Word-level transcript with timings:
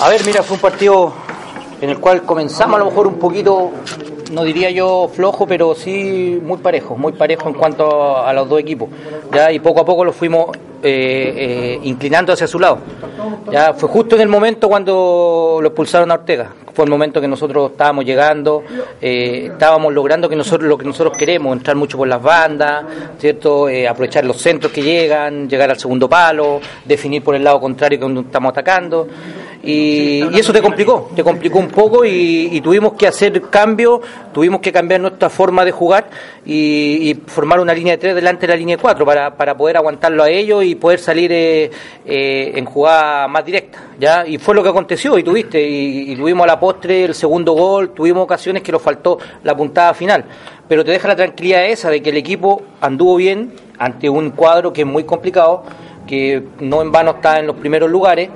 A 0.00 0.08
ver, 0.08 0.24
mira, 0.24 0.42
fue 0.42 0.54
un 0.56 0.60
partido 0.62 1.12
en 1.80 1.90
el 1.90 1.98
cual 1.98 2.22
comenzamos 2.22 2.76
a 2.76 2.78
lo 2.78 2.86
mejor 2.86 3.06
un 3.06 3.18
poquito, 3.18 3.70
no 4.32 4.44
diría 4.44 4.70
yo 4.70 5.10
flojo, 5.12 5.46
pero 5.46 5.74
sí 5.74 6.40
muy 6.42 6.56
parejo, 6.58 6.96
muy 6.96 7.12
parejo 7.12 7.48
en 7.48 7.54
cuanto 7.54 8.16
a, 8.24 8.32
los 8.32 8.48
dos 8.48 8.60
equipos. 8.60 8.88
Ya 9.32 9.52
y 9.52 9.58
poco 9.58 9.80
a 9.80 9.84
poco 9.84 10.04
lo 10.04 10.12
fuimos 10.12 10.56
eh, 10.82 11.34
eh, 11.36 11.80
inclinando 11.82 12.32
hacia 12.32 12.46
su 12.46 12.58
lado. 12.58 12.78
Ya 13.50 13.74
fue 13.74 13.88
justo 13.88 14.14
en 14.14 14.22
el 14.22 14.28
momento 14.28 14.68
cuando 14.68 15.58
lo 15.60 15.68
expulsaron 15.68 16.10
a 16.10 16.14
Ortega. 16.14 16.50
Fue 16.74 16.84
el 16.84 16.90
momento 16.90 17.20
que 17.20 17.28
nosotros 17.28 17.72
estábamos 17.72 18.04
llegando, 18.04 18.62
eh, 19.00 19.48
estábamos 19.52 19.92
logrando 19.92 20.28
que 20.28 20.36
nosotros 20.36 20.68
lo 20.68 20.78
que 20.78 20.84
nosotros 20.84 21.16
queremos, 21.16 21.56
entrar 21.56 21.76
mucho 21.76 21.98
por 21.98 22.08
las 22.08 22.22
bandas, 22.22 22.84
cierto, 23.18 23.68
aprovechar 23.88 24.24
los 24.24 24.38
centros 24.38 24.72
que 24.72 24.82
llegan, 24.82 25.48
llegar 25.48 25.70
al 25.70 25.78
segundo 25.78 26.08
palo, 26.08 26.60
definir 26.84 27.22
por 27.22 27.34
el 27.34 27.42
llado 27.42 27.60
contrario 27.60 27.98
que 28.00 28.20
estamos 28.20 28.50
atacando. 28.50 29.08
Y, 29.64 30.22
eso 30.36 30.52
te 30.52 30.60
complicó, 30.60 31.10
te 31.14 31.22
complicó 31.22 31.58
un 31.60 31.68
poco 31.68 32.04
y, 32.04 32.60
tuvimos 32.62 32.94
que 32.94 33.06
hacer 33.06 33.40
cambios, 33.42 34.00
tuvimos 34.32 34.60
que 34.60 34.72
cambiar 34.72 35.00
nuestra 35.00 35.30
forma 35.30 35.64
de 35.64 35.70
jugar 35.70 36.10
y, 36.44 37.16
formar 37.26 37.60
una 37.60 37.72
línea 37.72 37.92
de 37.92 37.98
tres 37.98 38.14
delante 38.14 38.46
de 38.46 38.52
la 38.52 38.56
línea 38.56 38.76
de 38.76 38.82
cuatro 38.82 39.06
para, 39.06 39.36
para 39.36 39.56
poder 39.56 39.76
aguantarlo 39.76 40.24
a 40.24 40.30
ellos 40.30 40.64
y 40.64 40.74
poder 40.74 40.98
salir 40.98 41.30
eh, 41.32 41.70
eh, 42.04 42.52
en 42.56 42.64
jugada 42.64 43.28
más 43.28 43.44
directa. 43.44 43.78
¿ya? 44.00 44.26
Y 44.26 44.38
fue 44.38 44.54
lo 44.54 44.64
que 44.64 44.70
aconteció 44.70 45.16
y 45.16 45.22
tuviste, 45.22 45.62
y, 45.62 46.16
tuvimos 46.16 46.42
a 46.44 46.48
la 46.48 46.58
postre 46.58 47.04
el 47.04 47.14
segundo 47.14 47.52
gol, 47.52 47.90
tuvimos 47.90 48.24
ocasiones 48.24 48.62
que 48.62 48.72
nos 48.72 48.82
faltó 48.82 49.18
la 49.44 49.56
puntada 49.56 49.94
final. 49.94 50.24
Pero 50.66 50.84
te 50.84 50.90
deja 50.90 51.06
la 51.06 51.16
tranquilidad 51.16 51.66
esa 51.66 51.88
de 51.88 52.02
que 52.02 52.10
el 52.10 52.16
equipo 52.16 52.62
anduvo 52.80 53.14
bien 53.16 53.52
ante 53.78 54.08
un 54.08 54.30
cuadro 54.30 54.72
que 54.72 54.80
es 54.80 54.86
muy 54.86 55.04
complicado, 55.04 55.62
que 56.06 56.42
no 56.58 56.82
en 56.82 56.90
vano 56.90 57.12
está 57.12 57.38
en 57.38 57.46
los 57.46 57.56
primeros 57.56 57.88
lugares 57.88 58.28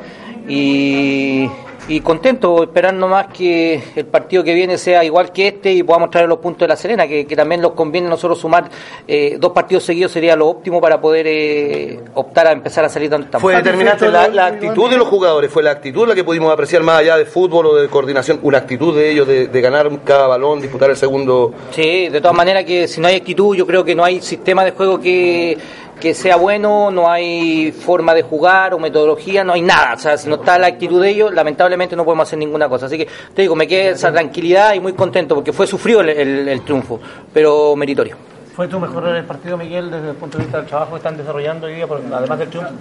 y, 0.49 1.49
y 1.89 2.01
contento, 2.01 2.65
esperando 2.65 3.07
más 3.07 3.29
que 3.29 3.81
el 3.95 4.07
partido 4.07 4.43
que 4.43 4.55
viene 4.55 4.77
sea 4.77 5.05
igual 5.05 5.31
que 5.31 5.49
este 5.49 5.73
y 5.73 5.83
podamos 5.83 6.11
traer 6.11 6.29
los 6.29 6.39
puntos 6.39 6.61
de 6.61 6.69
la 6.69 6.77
Serena, 6.77 7.07
que, 7.07 7.25
también 7.37 7.61
nos 7.61 7.73
conviene 7.73 8.09
nosotros 8.09 8.39
sumar 8.39 8.69
eh, 9.07 9.37
dos 9.39 9.53
partidos 9.53 9.85
seguidos 9.85 10.11
sería 10.11 10.35
lo 10.35 10.49
óptimo 10.49 10.81
para 10.81 11.01
poder 11.01 11.27
eh, 11.29 12.01
optar 12.15 12.49
a 12.49 12.53
empezar 12.53 12.85
a 12.85 12.89
salir 12.89 13.11
donde 13.11 13.27
estamos. 13.27 13.43
Fue 13.43 13.55
determinante 13.57 14.09
la, 14.09 14.47
actitud 14.47 14.91
de 14.91 14.97
los 14.97 15.07
jugadores, 15.07 15.51
fue 15.51 15.63
la 15.63 15.71
actitud 15.71 16.09
la 16.09 16.15
que 16.15 16.25
pudimos 16.25 16.53
apreciar 16.53 16.83
más 16.83 17.01
allá 17.01 17.17
de 17.17 17.25
fútbol 17.25 17.67
o 17.67 17.75
de 17.77 17.89
coordinación, 17.89 18.41
una 18.43 18.59
actitud 18.59 18.97
de 18.97 19.11
ellos 19.11 19.29
de, 19.29 19.47
de 19.47 19.61
ganar 19.61 19.91
cada 20.03 20.27
balón, 20.27 20.61
disputar 20.61 20.91
el 20.91 20.97
segundo. 20.97 21.55
Sí, 21.71 22.09
de 22.09 22.21
todas 22.21 22.37
maneras 22.37 22.65
que 22.65 22.89
si 22.89 23.01
no 23.01 23.09
hay 23.09 23.17
actitud, 23.17 23.55
yo 23.55 23.67
creo 23.67 23.85
que 23.85 23.95
no 23.95 24.05
hay 24.05 24.21
sistema 24.21 24.65
de 24.65 24.73
juego 24.73 24.99
que 24.99 25.57
que 26.01 26.15
sea 26.15 26.37
bueno, 26.37 26.91
no 26.91 27.11
hay 27.11 27.73
forma 27.73 28.15
de 28.15 28.23
jugar 28.23 28.75
o 28.75 28.79
metodología, 28.79 29.45
no 29.45 29.55
hay 29.55 29.63
nada. 29.63 29.95
O 29.95 29.99
sea, 29.99 30.19
si 30.19 30.29
no 30.29 30.37
está 30.37 30.59
la 30.59 30.67
actitud 30.69 31.01
de 31.01 31.11
ellos, 31.11 31.33
lamentablemente 31.33 31.97
no 31.97 32.05
podemos 32.05 32.29
hacer 32.29 32.39
ninguna 32.39 32.69
cosa. 32.69 32.87
Así 32.87 32.99
que 32.99 33.09
te 33.35 33.43
digo, 33.43 33.57
me 33.57 33.67
quedé 33.67 33.91
esa 33.91 34.13
tranquilidad 34.13 34.75
y 34.75 34.81
muy 34.81 34.93
contento 34.93 35.35
porque 35.35 35.53
fue 35.53 35.67
sufrido 35.67 36.01
el 36.03 36.61
triunfo, 36.65 37.01
pero 37.33 37.75
meritorio. 37.77 38.36
¿Fue 38.57 38.69
tu 38.69 38.81
mejor 38.81 39.07
el 39.09 39.25
partido, 39.25 39.59
Miguel, 39.59 39.91
desde 39.91 40.09
el 40.09 40.17
punto 40.17 40.39
de 40.39 40.45
vista 40.45 40.57
del 40.57 40.67
trabajo 40.67 40.93
que 40.93 40.97
están 40.97 41.15
desarrollando 41.15 41.67
hoy 41.67 41.75
día, 41.75 41.87
además 42.11 42.39
del 42.39 42.49
triunfo? 42.49 42.73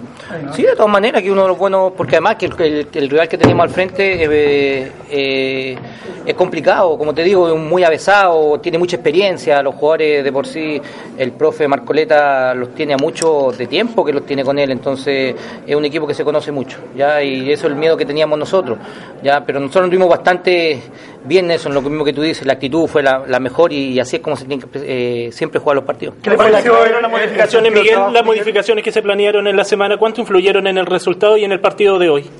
Sí, 0.54 0.62
de 0.62 0.74
todas 0.74 0.90
maneras, 0.90 1.20
que 1.20 1.30
uno 1.30 1.42
de 1.42 1.48
los 1.48 1.58
buenos, 1.58 1.92
porque 1.94 2.16
además 2.16 2.36
que 2.36 2.46
el, 2.46 3.10
rival 3.10 3.28
que 3.28 3.36
teníamos 3.36 3.64
al 3.64 3.68
frente 3.68 4.24
eh, 4.24 4.92
eh, 5.10 5.78
es 6.24 6.34
complicado, 6.34 6.96
como 6.96 7.12
te 7.12 7.22
digo, 7.22 7.54
es 7.54 7.60
muy 7.60 7.84
avesado, 7.84 8.58
tiene 8.58 8.78
mucha 8.78 8.96
experiencia, 8.96 9.62
los 9.62 9.74
jugadores 9.74 10.24
de 10.24 10.32
por 10.32 10.46
sí, 10.46 10.80
el 11.18 11.32
profe 11.32 11.68
Marcoleta 11.68 12.54
los 12.54 12.74
tiene 12.74 12.94
a 12.94 12.96
mucho 12.96 13.52
de 13.52 13.66
tiempo 13.66 14.02
que 14.02 14.14
los 14.14 14.24
tiene 14.24 14.44
con 14.44 14.58
él, 14.58 14.70
entonces 14.70 15.34
es 15.66 15.76
un 15.76 15.84
equipo 15.84 16.06
que 16.06 16.14
se 16.14 16.24
conoce 16.24 16.52
mucho, 16.52 16.78
ya 16.96 17.22
y 17.22 17.52
eso 17.52 17.66
es 17.66 17.72
el 17.74 17.78
miedo 17.78 17.98
que 17.98 18.06
teníamos 18.06 18.38
nosotros, 18.38 18.78
ya. 19.22 19.44
Pero 19.44 19.60
nosotros 19.60 19.82
nos 19.82 19.90
tuvimos 19.90 20.08
bastante 20.08 20.80
bien 21.26 21.50
eso, 21.50 21.68
en 21.68 21.74
lo 21.74 21.82
mismo 21.82 22.04
que 22.04 22.12
tú 22.12 22.22
dices, 22.22 22.46
la 22.46 22.54
actitud 22.54 22.86
fue 22.86 23.02
la, 23.02 23.40
mejor 23.40 23.72
y, 23.72 23.98
así 24.00 24.16
es 24.16 24.22
como 24.22 24.36
se 24.36 24.44
tiene 24.44 24.62
que 24.62 25.26
eh, 25.26 25.32
siempre 25.32 25.60
jugar 25.60 25.76
los 25.76 25.84
partidos. 25.84 26.16
¿Qué 26.22 26.30
le 26.30 26.36
pareció 26.36 26.74
las 27.00 27.10
modificaciones, 27.10 27.72
Miguel? 27.72 27.98
Las 28.12 28.24
modificaciones 28.24 28.84
que 28.84 28.92
se 28.92 29.02
planearon 29.02 29.46
en 29.46 29.56
la 29.56 29.64
semana, 29.64 29.96
¿cuánto 29.96 30.20
influyeron 30.20 30.66
en 30.66 30.78
el 30.78 30.86
resultado 30.86 31.36
y 31.36 31.44
en 31.44 31.52
el 31.52 31.60
partido 31.60 31.98
de 31.98 32.08
hoy? 32.08 32.30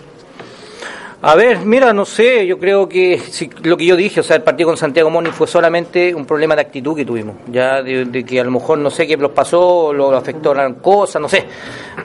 A 1.22 1.34
ver, 1.34 1.60
mira, 1.60 1.94
no 1.94 2.04
sé, 2.04 2.47
yo 2.47 2.59
creo 2.59 2.87
que 2.87 3.19
lo 3.62 3.78
que 3.78 3.87
yo 3.87 3.97
dije, 3.97 4.21
o 4.21 4.22
sea, 4.22 4.37
el 4.37 4.43
partido 4.43 4.69
con 4.69 4.77
Santiago 4.77 5.09
Moni 5.09 5.31
fue 5.31 5.47
solamente 5.47 6.15
un 6.15 6.27
problema 6.27 6.54
de 6.54 6.60
actitud 6.60 6.94
que 6.94 7.06
tuvimos, 7.06 7.37
ya 7.50 7.82
de, 7.82 8.22
que 8.22 8.38
a 8.38 8.44
lo 8.44 8.50
mejor 8.50 8.78
no 8.78 8.91
sé 8.91 9.06
qué 9.06 9.16
los 9.16 9.31
pasó, 9.31 9.94
lo 9.94 10.15
afectó 10.15 10.53
la 10.53 10.75
cosa, 10.75 11.19
no 11.19 11.26
sé, 11.26 11.47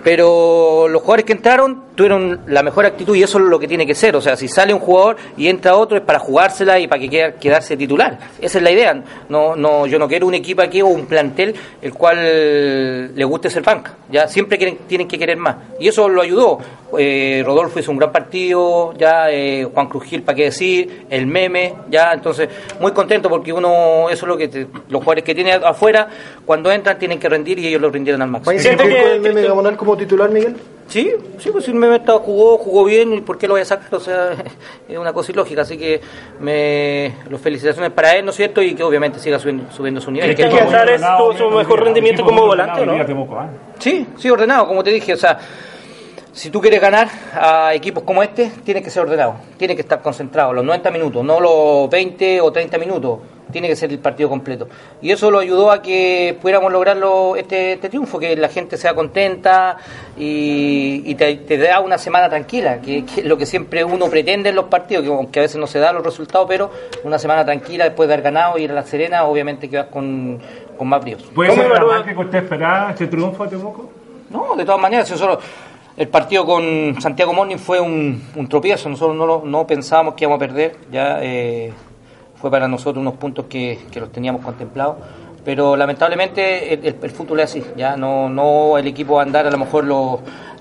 pero 0.02 0.88
los 0.88 1.02
jugadores 1.02 1.26
que 1.26 1.34
entraron 1.34 1.84
tuvieron 1.94 2.40
la 2.48 2.64
mejor 2.64 2.86
actitud 2.86 3.14
y 3.14 3.22
eso 3.22 3.38
es 3.38 3.44
lo 3.44 3.60
que 3.60 3.68
tiene 3.68 3.86
que 3.86 3.96
ser, 3.96 4.16
o 4.16 4.22
sea, 4.22 4.38
si 4.38 4.48
sale 4.48 4.74
un 4.74 4.80
jugador 4.80 5.18
y 5.36 5.50
entra 5.50 5.76
otro 5.76 5.98
es 5.98 6.04
para 6.04 6.18
jugársela 6.18 6.80
y 6.80 6.88
para 6.88 7.02
que 7.02 7.10
quiera 7.10 7.34
quedarse 7.34 7.76
titular, 7.76 8.18
esa 8.40 8.60
es 8.60 8.64
la 8.64 8.72
idea, 8.72 9.04
no, 9.28 9.58
no, 9.58 9.88
yo 9.88 10.00
no 10.00 10.08
quiero 10.08 10.26
un 10.26 10.36
equipo 10.36 10.62
aquí 10.62 10.82
o 10.82 10.88
un 10.88 11.06
plantel 11.06 11.54
el 11.82 11.94
cual 11.94 13.14
le 13.14 13.26
guste 13.26 13.50
ser 13.50 13.62
banca, 13.62 13.94
ya 14.10 14.30
siempre 14.30 14.58
quieren, 14.58 14.78
tienen 14.88 15.10
que 15.10 15.20
querer 15.20 15.36
más 15.36 15.58
y 15.82 15.90
eso 15.90 16.08
lo 16.08 16.22
ayudó, 16.22 16.60
eh, 16.98 17.44
Rodolfo 17.46 17.80
hizo 17.80 17.92
un 17.92 17.98
gran 17.98 18.12
partido, 18.12 18.94
ya 18.98 19.32
eh, 19.32 19.68
Juan 19.74 19.88
Cruz 19.88 20.04
Gil, 20.04 20.24
para 20.24 20.36
qué 20.36 20.46
decir, 20.46 21.06
el 21.10 21.26
meme, 21.26 21.74
ya, 21.90 22.14
entonces 22.14 22.50
muy 22.80 22.92
contento 22.92 23.30
porque 23.30 23.54
uno, 23.54 24.10
eso 24.10 24.26
es 24.26 24.28
lo 24.28 24.38
que 24.38 24.68
los 24.90 25.00
jugadores 25.00 25.24
que 25.24 25.36
tiene 25.36 25.54
afuera, 25.54 26.08
cuando 26.46 26.72
entran 26.72 26.98
tienen 27.00 27.20
que 27.20 27.30
rendir 27.30 27.60
y 27.60 27.68
ellos 27.68 27.82
lo 27.82 27.90
rindieron 27.90 28.22
al 28.22 28.30
máximo. 28.30 28.60
¿Siente 28.60 28.88
que 28.88 29.14
el 29.14 29.22
meme 29.22 29.42
Gamonal 29.42 29.78
como 29.78 29.96
titular, 29.96 30.30
Miguel? 30.30 30.56
Sí, 30.88 31.10
sí, 31.38 31.50
pues 31.52 31.64
si 31.64 31.72
el 31.72 31.78
meme 31.78 31.96
estaba, 31.96 32.20
jugó, 32.20 32.58
jugó 32.58 32.84
bien, 32.84 33.14
¿y 33.14 33.22
por 33.22 33.38
qué 33.38 33.48
lo 33.48 33.54
voy 33.54 33.62
a 33.62 33.66
sacar? 33.66 33.96
O 33.96 34.00
sea, 34.00 34.32
es 34.90 34.98
una 34.98 35.14
cosa 35.14 35.32
ilógica, 35.32 35.62
así 35.62 35.78
que 35.78 36.02
me, 36.42 37.16
los 37.30 37.40
felicitaciones 37.40 37.92
para 37.92 38.16
él, 38.16 38.26
¿no 38.26 38.32
es 38.32 38.38
cierto? 38.38 38.62
Y 38.62 38.76
que 38.76 38.84
obviamente 38.84 39.18
siga 39.20 39.40
subiendo, 39.40 39.72
subiendo 39.72 40.02
su 40.02 40.12
nivel. 40.12 40.36
¿Crees 40.36 40.54
que 40.54 40.60
es 40.60 41.38
su 41.38 41.50
mejor 41.50 41.84
rendimiento 41.86 42.26
como 42.26 42.46
volante, 42.46 42.86
no? 42.86 42.94
Sí, 43.80 44.06
sí, 44.18 44.30
ordenado, 44.30 44.68
como 44.68 44.84
te 44.84 44.90
dije, 44.90 45.14
o 45.14 45.18
sea 45.18 45.40
si 46.34 46.50
tú 46.50 46.62
quieres 46.62 46.80
ganar 46.80 47.10
a 47.34 47.74
equipos 47.74 48.04
como 48.04 48.24
este, 48.24 48.52
tiene 48.64 48.82
que 48.82 48.90
ser 48.90 49.04
ordenado, 49.04 49.36
tiene 49.58 49.76
que 49.76 49.82
estar 49.82 50.02
concentrado 50.02 50.54
los 50.54 50.64
90 50.64 50.90
minutos, 50.92 51.26
no 51.26 51.40
los 51.40 51.90
20 51.90 52.40
o 52.40 52.52
30 52.52 52.78
minutos, 52.78 53.20
tiene 53.52 53.68
que 53.68 53.76
ser 53.76 53.92
el 53.92 54.00
partido 54.00 54.30
completo. 54.30 54.70
Y 55.02 55.12
eso 55.12 55.30
lo 55.30 55.40
ayudó 55.40 55.72
a 55.72 55.82
que 55.82 56.38
pudiéramos 56.42 56.72
lograrlo 56.72 57.36
este, 57.36 57.74
este 57.74 57.90
triunfo, 57.90 58.18
que 58.18 58.38
la 58.38 58.48
gente 58.48 58.78
sea 58.78 58.94
contenta 58.94 59.76
y, 60.18 61.14
te, 61.16 61.58
da 61.58 61.82
una 61.82 61.98
semana 61.98 62.30
tranquila, 62.30 62.80
que, 62.80 63.00
es 63.00 63.26
lo 63.26 63.38
que 63.38 63.46
siempre 63.46 63.84
uno 63.84 64.10
pretende 64.10 64.50
en 64.50 64.56
los 64.56 64.66
partidos, 64.66 65.04
que 65.04 65.10
aunque 65.10 65.40
a 65.40 65.44
veces 65.44 65.58
no 65.58 65.68
se 65.68 65.80
dan 65.80 65.96
los 65.96 66.04
resultados, 66.04 66.48
pero 66.48 66.72
una 67.04 67.20
semana 67.20 67.44
tranquila 67.44 67.84
después 67.84 68.08
de 68.08 68.14
haber 68.14 68.24
ganado 68.24 68.58
y 68.58 68.64
ir 68.64 68.72
a 68.72 68.76
La 68.76 68.84
Serena, 68.84 69.26
obviamente 69.26 69.70
que 69.70 69.76
vas 69.76 69.88
con, 69.88 70.40
con 70.78 70.88
más 70.88 71.02
bríos. 71.02 71.24
¿Puede 71.36 71.54
ser 71.54 71.70
la 71.70 72.04
que 72.06 72.16
usted 72.16 72.44
esperaba 72.44 72.92
este 72.92 73.08
triunfo 73.08 73.44
de 73.44 73.50
Temuco? 73.50 73.90
No, 74.30 74.56
de 74.56 74.64
todas 74.64 74.80
maneras, 74.80 75.10
eso 75.10 75.18
solo 75.18 75.40
el 76.02 76.08
partido 76.08 76.48
con 76.48 77.00
Santiago 77.00 77.32
Morning 77.32 77.58
fue 77.58 77.80
un, 77.80 78.24
tropiezo, 78.50 78.90
nosotros 78.90 79.16
no, 79.16 79.44
no, 79.46 79.68
pensábamos 79.68 80.16
que 80.16 80.24
íbamos 80.24 80.38
a 80.38 80.48
perder, 80.48 80.76
ya 80.92 81.20
eh, 81.22 81.72
fue 82.38 82.50
para 82.50 82.68
nosotros 82.68 83.00
unos 83.00 83.14
puntos 83.18 83.46
que, 83.46 83.78
los 83.94 84.12
teníamos 84.12 84.44
contemplados, 84.44 84.96
pero 85.46 85.76
lamentablemente 85.76 86.74
el, 86.74 87.12
fútbol 87.12 87.42
es 87.42 87.52
así, 87.52 87.64
ya 87.78 87.96
no, 87.98 88.30
no 88.30 88.80
el 88.80 88.88
equipo 88.88 89.14
va 89.14 89.22
a 89.22 89.26
andar 89.26 89.46
a 89.46 89.52
lo 89.52 89.60
mejor 89.60 89.86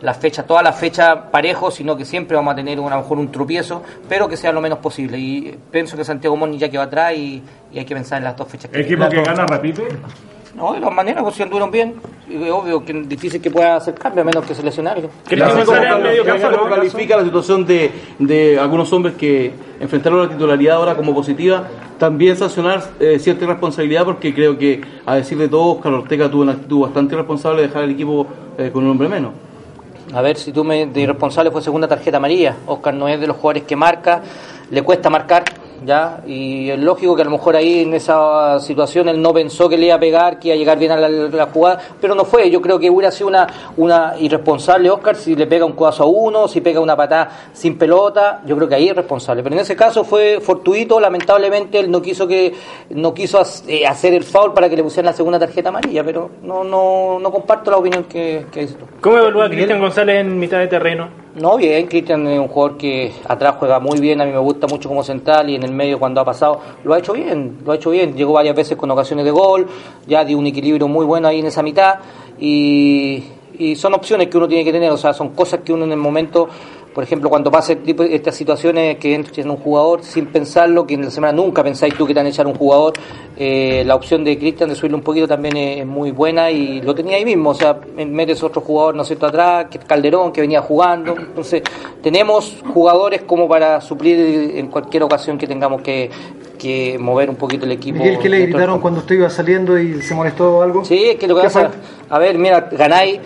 las 0.03 0.19
fechas, 0.19 0.47
todas 0.47 0.63
las 0.63 0.79
fechas 0.79 1.17
parejos, 1.31 1.73
sino 1.73 1.97
que 1.97 2.05
siempre 2.05 2.37
vamos 2.37 2.53
a 2.53 2.57
tener 2.57 2.79
a 2.79 2.83
lo 2.83 2.91
mejor 2.91 3.19
un 3.19 3.33
tropiezo, 3.33 3.83
pero 4.11 4.29
que 4.29 4.37
sea 4.37 4.53
lo 4.53 4.61
menos 4.61 4.81
posible. 4.81 5.17
Y 5.19 5.59
pienso 5.71 5.97
que 5.97 6.05
Santiago 6.05 6.37
Morning 6.37 6.59
ya 6.59 6.69
que 6.69 6.77
va 6.77 6.85
atrás 6.85 7.15
y, 7.15 7.43
hay 7.75 7.87
que 7.87 7.95
pensar 7.95 8.19
en 8.19 8.25
las 8.25 8.37
dos 8.37 8.47
fechas. 8.47 8.71
¿El 8.75 8.83
equipo 8.83 9.09
que 9.09 9.23
gana 9.23 9.47
repite? 9.47 9.89
No, 10.55 10.75
de 10.75 10.81
todas 10.81 10.95
maneras, 10.95 11.23
pues 11.23 11.37
si 11.37 11.43
anduvieron 11.43 11.71
bien, 11.71 11.95
es 12.31 12.51
obvio 12.51 12.85
que 12.85 12.93
es 12.93 13.09
difícil 13.09 13.41
que 13.41 13.51
pueda 13.51 13.77
hacer 13.77 13.95
cambio 13.95 14.23
a 14.23 14.25
menos 14.25 14.45
que 14.45 14.55
se 14.55 14.63
lesione 14.63 14.91
algo. 14.91 15.11
¿Cómo 15.29 16.69
califica 16.69 17.17
la 17.17 17.25
situación 17.25 17.67
de, 17.67 17.91
de 18.19 18.59
algunos 18.59 18.93
hombres 18.93 19.15
que 19.15 19.53
enfrentaron 19.81 20.23
la 20.23 20.29
titularidad 20.29 20.77
ahora 20.77 20.95
como 20.95 21.15
positiva? 21.15 21.69
También 21.99 22.37
sancionar 22.37 22.83
eh, 22.99 23.19
cierta 23.19 23.45
irresponsabilidad 23.45 24.05
porque 24.05 24.35
creo 24.35 24.57
que, 24.57 24.81
a 25.05 25.17
decir 25.17 25.37
de 25.37 25.49
todos, 25.49 25.83
Carlos 25.83 26.03
Ortega 26.03 26.31
tuvo 26.31 26.43
una 26.43 26.53
actitud 26.53 26.81
bastante 26.81 27.15
irresponsable 27.15 27.63
de 27.63 27.69
dejar 27.69 27.85
el 27.85 27.91
equipo 27.91 28.27
eh, 28.57 28.71
con 28.73 28.85
un 28.85 28.91
hombre 28.91 29.09
menos. 29.09 29.33
A 30.13 30.23
ver, 30.23 30.37
si 30.37 30.51
tú 30.51 30.65
me 30.65 30.87
de 30.87 31.01
irresponsable 31.01 31.51
fue 31.51 31.63
segunda 31.63 31.87
tarjeta 31.87 32.17
amarilla. 32.17 32.57
Oscar 32.67 32.95
no 32.95 33.07
es 33.07 33.21
de 33.21 33.27
los 33.27 33.37
jugadores 33.37 33.63
que 33.65 33.77
marca, 33.77 34.23
le 34.71 34.83
cuesta 34.83 35.11
marcar, 35.11 35.45
¿ya? 35.85 36.21
Y 36.27 36.71
es 36.71 36.79
lógico 36.79 37.17
que 37.17 37.23
a 37.23 37.25
lo 37.25 37.33
mejor 37.33 37.57
ahí 37.57 37.83
en 37.83 37.95
esa 37.95 38.59
situación 38.61 39.09
él 39.09 39.21
no 39.21 39.33
pensó 39.33 39.69
que 39.69 39.77
le 39.77 39.87
iba 39.87 39.97
a 39.97 40.01
pegar, 40.01 40.39
que 40.39 40.49
iba 40.49 40.55
a 40.55 40.59
llegar 40.59 40.79
bien 40.79 40.93
a 40.93 40.97
la, 40.97 41.47
jugada, 41.47 41.81
pero 42.01 42.15
no 42.15 42.25
fue. 42.25 42.51
Yo 42.51 42.61
creo 42.61 42.79
que 42.79 42.91
hubiera 42.91 43.11
sido 43.11 43.29
una, 43.29 43.47
una 43.77 44.15
irresponsable 44.19 44.91
Oscar 44.91 45.17
si 45.17 45.35
le 45.35 45.47
pega 45.47 45.65
un 45.65 45.73
codazo 45.73 46.05
a 46.05 46.07
uno, 46.07 46.49
si 46.49 46.61
pega 46.61 46.81
una 46.81 46.97
patada 46.97 47.31
sin 47.53 47.77
pelota, 47.77 48.43
yo 48.47 48.57
creo 48.57 48.69
que 48.69 48.75
ahí 48.75 48.89
es 48.89 48.97
responsable. 48.97 49.43
Pero 49.43 49.57
en 49.57 49.63
ese 49.63 49.77
caso 49.77 50.05
fue 50.05 50.41
fortuito, 50.41 51.01
lamentablemente 51.01 51.81
él 51.81 51.91
no 51.91 52.01
quiso 52.01 52.27
que 52.27 52.55
no 52.91 53.13
quiso 53.13 53.43
eh, 53.67 53.87
hacer 53.87 54.15
el 54.15 54.25
foul 54.25 54.53
para 54.53 54.69
que 54.69 54.77
le 54.77 54.83
pusieran 54.83 55.07
la 55.07 55.13
segunda 55.13 55.39
tarjeta 55.39 55.71
amarilla, 55.71 56.05
pero 56.05 56.31
no 56.43 56.65
no, 56.65 57.19
no 57.19 57.31
comparto 57.31 57.71
la 57.71 57.79
opinión 57.79 58.05
que, 58.05 58.47
que 58.51 58.63
hizo. 58.63 58.77
¿Cómo 59.01 59.19
evalúa 59.19 59.49
Cristian 59.49 59.81
González 59.81 60.21
en 60.21 60.39
mitad 60.39 60.59
de 60.59 60.69
terreno? 60.69 61.20
No, 61.37 61.57
bien, 61.57 61.87
Cristian 61.87 62.27
es 62.27 62.41
un 62.41 62.49
jugador 62.49 62.77
que 62.77 63.13
atrás 63.29 63.55
juega 63.57 63.79
muy 63.79 64.01
bien, 64.01 64.21
a 64.21 64.25
mí 64.25 64.33
me 64.33 64.39
gusta 64.39 64.67
mucho 64.67 64.89
como 64.89 65.05
central 65.05 65.49
y 65.49 65.55
en 65.55 65.63
el 65.63 65.71
medio 65.71 65.97
cuando 65.97 66.21
ha 66.21 66.25
pasado 66.25 66.61
lo 66.83 66.93
ha 66.93 66.99
hecho 66.99 67.13
bien, 67.13 67.59
lo 67.65 67.71
ha 67.71 67.77
hecho 67.77 67.91
bien, 67.91 68.17
llegó 68.17 68.33
varias 68.33 68.57
veces 68.57 68.77
con 68.77 68.91
ocasiones 68.91 69.25
de 69.25 69.31
gol, 69.31 69.69
ya 70.09 70.25
dio 70.25 70.37
un 70.37 70.49
equilibrio 70.49 70.89
muy 70.89 71.07
bueno 71.07 71.29
ahí 71.29 71.39
en 71.39 71.47
esa 71.47 71.63
mitad 71.63 72.01
y, 72.41 73.23
y 73.57 73.77
son 73.77 73.95
opciones 73.95 74.27
que 74.27 74.39
uno 74.39 74.49
tiene 74.49 74.65
que 74.65 74.73
tener, 74.73 74.91
o 74.91 74.97
sea, 74.97 75.13
son 75.13 75.29
cosas 75.29 75.61
que 75.61 75.73
uno 75.73 75.85
en 75.85 75.93
el 75.93 75.99
momento 75.99 76.49
por 76.95 77.05
ejemplo, 77.05 77.31
cuando 77.31 77.51
pasa 77.51 77.77
tipo, 77.77 78.03
estas 78.03 78.35
situaciones 78.35 78.97
que 78.99 79.15
entres 79.15 79.39
en 79.39 79.51
un 79.51 79.57
jugador 79.59 80.03
sin 80.03 80.27
pensarlo, 80.27 80.87
que 80.87 80.95
en 80.95 81.05
la 81.05 81.11
semana 81.11 81.33
nunca 81.33 81.63
pensáis 81.63 81.95
tú 81.95 82.07
que 82.07 82.13
te 82.13 82.19
van 82.19 82.27
a 82.27 82.31
echar 82.31 82.47
un 82.47 82.55
jugador, 82.55 82.95
eh, 83.37 83.85
la 83.87 83.95
opción 83.95 84.25
de 84.25 84.37
Cristian 84.37 84.69
de 84.69 84.75
subirle 84.75 84.97
un 84.97 85.03
poquito 85.03 85.29
también 85.29 85.57
es, 85.57 85.87
muy 85.87 86.11
buena 86.11 86.51
y 86.51 86.83
lo 86.83 86.95
tenía 86.95 87.17
ahí 87.17 87.25
mismo, 87.25 87.51
o 87.51 87.55
sea, 87.55 87.79
metes 87.97 88.43
otro 88.43 88.61
jugador, 88.61 88.97
¿no 88.97 89.03
es 89.03 89.09
cierto?, 89.09 89.27
atrás, 89.27 89.67
que 89.71 89.79
Calderón, 89.79 90.33
que 90.33 90.41
venía 90.41 90.63
jugando, 90.63 91.15
entonces 91.17 91.63
tenemos 92.03 92.57
jugadores 92.75 93.23
como 93.23 93.49
para 93.49 93.81
suplir 93.81 94.53
en 94.57 94.67
cualquier 94.67 95.05
ocasión 95.05 95.39
que 95.39 95.47
tengamos 95.47 95.83
que, 95.83 96.11
que 96.59 96.99
mover 96.99 97.31
un 97.31 97.37
poquito 97.37 97.67
el 97.67 97.73
equipo. 97.73 98.05
¿Y 98.05 98.19
que 98.19 98.29
le 98.29 98.41
gritaron 98.47 98.81
cuando 98.81 99.01
usted 99.01 99.15
iba 99.15 99.31
saliendo 99.31 99.79
y 99.79 100.03
se 100.03 100.15
molestó 100.15 100.63
algo? 100.63 100.85
Sí, 100.85 101.11
es 101.11 101.17
que 101.17 101.29
lo 101.29 101.37
que 101.37 101.43
pasa, 101.43 101.71
a 102.09 102.19
ver, 102.19 102.37
mira, 102.37 102.69
ganáis 102.73 103.21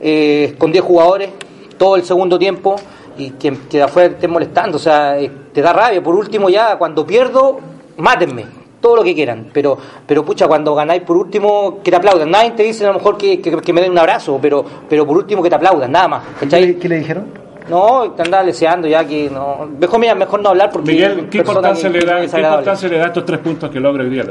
eh, 0.00 0.54
con 0.58 0.72
10 0.72 0.84
jugadores 0.84 1.30
todo 1.78 1.96
el 1.96 2.04
segundo 2.04 2.38
tiempo 2.38 2.76
y 3.18 3.30
que, 3.30 3.56
que 3.68 3.78
de 3.78 3.82
afuera 3.82 4.14
esté 4.14 4.28
molestando, 4.28 4.76
o 4.76 4.80
sea, 4.80 5.18
eh, 5.18 5.30
te 5.52 5.62
da 5.62 5.72
rabia. 5.72 6.02
Por 6.02 6.14
último, 6.14 6.48
ya 6.48 6.76
cuando 6.76 7.06
pierdo, 7.06 7.58
mátenme, 7.96 8.44
todo 8.80 8.96
lo 8.96 9.04
que 9.04 9.14
quieran, 9.14 9.50
pero 9.52 9.76
pero 10.06 10.24
pucha, 10.24 10.46
cuando 10.46 10.74
ganáis 10.74 11.02
por 11.02 11.16
último, 11.16 11.80
que 11.82 11.90
te 11.90 11.96
aplaudan. 11.96 12.30
Nadie 12.30 12.52
te 12.52 12.62
dice 12.62 12.84
a 12.84 12.88
lo 12.88 12.94
mejor 12.94 13.16
que, 13.16 13.40
que, 13.40 13.72
me 13.72 13.80
den 13.80 13.92
un 13.92 13.98
abrazo, 13.98 14.38
pero 14.40 14.64
pero 14.88 15.06
por 15.06 15.16
último 15.16 15.42
que 15.42 15.48
te 15.48 15.56
aplaudan, 15.56 15.90
nada 15.90 16.08
más. 16.08 16.22
¿Qué, 16.40 16.78
¿Qué 16.78 16.88
le 16.88 16.98
dijeron? 16.98 17.46
No, 17.68 18.12
te 18.12 18.22
andaba 18.22 18.44
deseando 18.44 18.86
ya 18.86 19.04
que 19.04 19.28
no. 19.28 19.68
Mejor, 19.78 20.16
mejor 20.16 20.40
no 20.40 20.50
hablar 20.50 20.70
porque. 20.70 20.92
Miguel, 20.92 21.28
¿qué 21.28 21.38
importancia, 21.38 21.88
le 21.88 22.00
da, 22.00 22.20
¿qué 22.20 22.40
importancia 22.40 22.88
le 22.88 22.98
da 22.98 23.06
estos 23.06 23.24
tres 23.24 23.40
puntos 23.40 23.70
que 23.70 23.80
logra 23.80 24.04
hoy 24.04 24.10
día 24.10 24.24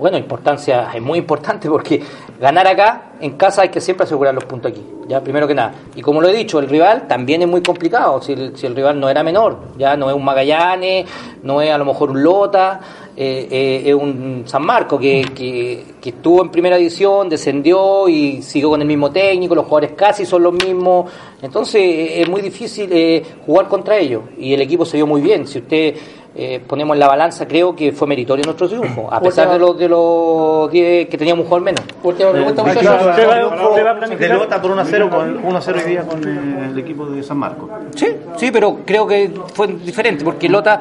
Bueno, 0.00 0.16
importancia 0.16 0.90
es 0.94 1.02
muy 1.02 1.18
importante 1.18 1.68
porque 1.68 2.02
ganar 2.40 2.66
acá 2.66 3.12
en 3.20 3.32
casa 3.32 3.60
hay 3.62 3.68
que 3.68 3.82
siempre 3.82 4.04
asegurar 4.04 4.32
los 4.34 4.44
puntos 4.46 4.72
aquí, 4.72 4.82
ya 5.06 5.20
primero 5.20 5.46
que 5.46 5.54
nada. 5.54 5.74
Y 5.94 6.00
como 6.00 6.22
lo 6.22 6.28
he 6.30 6.32
dicho, 6.32 6.58
el 6.58 6.70
rival 6.70 7.06
también 7.06 7.42
es 7.42 7.48
muy 7.48 7.60
complicado, 7.60 8.22
si 8.22 8.32
el, 8.32 8.74
rival 8.74 8.98
no 8.98 9.10
era 9.10 9.22
menor, 9.22 9.58
ya 9.76 9.98
no 9.98 10.08
es 10.08 10.16
un 10.16 10.24
Magallanes, 10.24 11.06
no 11.42 11.60
es 11.60 11.70
a 11.70 11.76
lo 11.76 11.84
mejor 11.84 12.12
un 12.12 12.22
Lota, 12.22 12.80
eh, 13.14 13.46
eh, 13.50 13.82
es 13.84 13.94
un 13.94 14.44
San 14.46 14.64
Marco 14.64 14.98
que, 14.98 15.20
que, 15.34 15.84
que, 16.00 16.08
estuvo 16.08 16.40
en 16.40 16.48
primera 16.48 16.78
división, 16.78 17.28
descendió 17.28 18.08
y 18.08 18.40
siguió 18.40 18.70
con 18.70 18.80
el 18.80 18.88
mismo 18.88 19.10
técnico, 19.10 19.54
los 19.54 19.66
jugadores 19.66 19.92
casi 19.94 20.24
son 20.24 20.44
los 20.44 20.54
mismos, 20.54 21.12
entonces 21.42 21.82
es 22.14 22.26
muy 22.26 22.40
difícil 22.40 22.88
eh, 22.90 23.22
jugar 23.44 23.68
contra 23.68 23.98
ellos 23.98 24.22
y 24.38 24.54
el 24.54 24.62
equipo 24.62 24.86
se 24.86 24.96
vio 24.96 25.06
muy 25.06 25.20
bien, 25.20 25.46
si 25.46 25.58
usted 25.58 25.94
eh, 26.34 26.60
ponemos 26.66 26.94
en 26.94 27.00
la 27.00 27.08
balanza, 27.08 27.46
creo 27.46 27.74
que 27.74 27.92
fue 27.92 28.06
meritorio 28.06 28.44
nuestro 28.44 28.68
triunfo, 28.68 29.12
a 29.12 29.20
pesar 29.20 29.50
de 29.50 29.58
los 29.58 29.76
de 29.76 29.88
los 29.88 30.70
10 30.70 31.08
que 31.08 31.18
teníamos 31.18 31.42
un 31.42 31.48
jugador 31.48 31.64
menos. 31.64 31.84
Última 32.02 32.30
pregunta, 32.30 32.62
muchachos. 32.62 34.18
Derrota 34.18 34.62
por 34.62 34.76
1-0 34.76 35.08
con 35.10 35.42
1-0 35.42 35.74
hoy 35.74 35.90
día 35.90 36.02
con 36.02 36.22
el 36.24 36.78
equipo 36.78 37.06
de 37.06 37.22
San 37.22 37.38
Marcos. 37.38 37.68
Sí, 37.94 38.06
sí, 38.36 38.50
pero 38.52 38.78
creo 38.84 39.06
que 39.06 39.32
fue 39.54 39.66
diferente 39.68 40.24
porque 40.24 40.48
Lota 40.48 40.80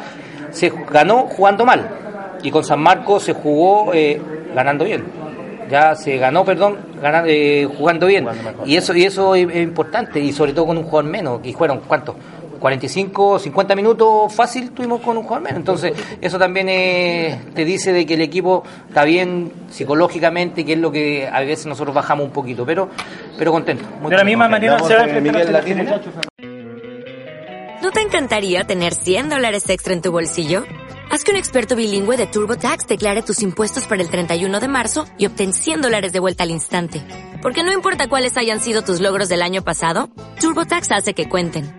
se 0.52 0.72
ganó 0.92 1.28
jugando 1.28 1.66
mal 1.66 1.88
y 2.44 2.52
con 2.52 2.64
San 2.64 2.82
Marcos 2.82 3.24
se 3.24 3.34
jugó 3.34 3.92
eh, 3.94 4.22
ganando 4.54 4.86
bien 4.86 5.04
ya 5.70 5.96
se 5.96 6.18
ganó, 6.18 6.44
perdón, 6.44 6.78
ganando, 7.02 7.30
eh, 7.30 7.68
jugando 7.78 8.08
bien. 8.08 8.28
Y 8.66 8.76
eso 8.76 8.96
y 8.96 9.06
eso 9.06 9.36
es, 9.36 9.56
importante, 9.56 10.20
y 10.20 10.34
sobre 10.34 10.54
todo 10.54 10.66
con 10.66 10.78
un 10.78 10.84
jugador 10.84 11.10
menos, 11.10 11.40
que 11.42 11.54
fueron, 11.54 11.82
¿cuántos? 11.88 12.16
45, 12.60 13.40
50 13.40 13.76
minutos 13.76 14.34
fácil 14.34 14.72
tuvimos 14.72 15.02
con 15.02 15.18
un 15.18 15.24
jugador 15.24 15.44
menos. 15.44 15.60
Entonces, 15.60 15.94
eso 16.22 16.38
también 16.38 16.68
te 16.68 17.66
dice 17.66 17.94
de 17.94 18.06
que 18.06 18.16
el 18.16 18.22
equipo 18.22 18.64
está 18.88 19.04
bien 19.04 19.52
psicológicamente, 19.70 20.66
que 20.66 20.74
es 20.74 20.80
lo 20.80 20.92
que 20.92 21.28
a 21.28 21.40
veces 21.42 21.66
nosotros 21.66 21.96
bajamos 21.96 22.26
un 22.26 22.32
poquito, 22.32 22.66
pero 22.66 22.90
pero 23.38 23.52
contento. 23.52 23.86
de 24.10 24.18
la 24.18 24.24
misma 24.24 24.48
manera 24.48 24.78
se 24.80 24.96
va 24.96 25.04
a 25.04 25.08
¿No 27.82 27.92
te 27.92 28.02
encantaría 28.02 28.66
tener 28.66 28.94
100 28.94 29.30
dólares 29.30 29.70
extra 29.70 29.94
en 29.94 30.02
tu 30.02 30.12
bolsillo? 30.12 30.66
Haz 31.10 31.24
que 31.24 31.32
un 31.32 31.38
experto 31.38 31.76
bilingüe 31.76 32.18
de 32.18 32.28
TurboTax 32.28 32.86
declare 32.86 33.24
tus 33.24 33.42
impuestos 33.42 33.88
para 33.88 34.04
el 34.04 34.10
31 34.10 34.60
de 34.60 34.68
marzo 34.68 35.06
y 35.18 35.26
obtén 35.26 35.54
100 35.54 35.82
dólares 35.82 36.12
de 36.12 36.20
vuelta 36.20 36.44
al 36.44 36.52
instante. 36.52 37.02
Porque 37.42 37.64
no 37.64 37.72
importa 37.72 38.10
cuáles 38.10 38.38
hayan 38.38 38.60
sido 38.60 38.84
tus 38.84 39.00
logros 39.00 39.30
del 39.30 39.42
año 39.42 39.64
pasado, 39.64 40.10
TurboTax 40.40 40.92
hace 40.92 41.14
que 41.14 41.30
cuenten. 41.30 41.79